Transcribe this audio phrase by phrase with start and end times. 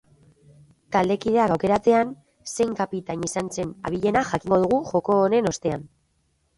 [0.95, 2.15] Taldekideak aukeratzean
[2.55, 5.91] zein kapitain izan zen abilena jakingo dugu joko honen ostean.